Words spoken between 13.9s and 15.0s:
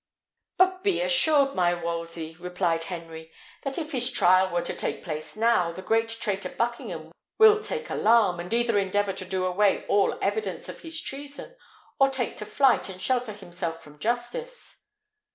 justice."